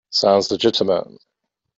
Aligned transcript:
Sounds 0.09 0.49
legitimate. 0.49 1.07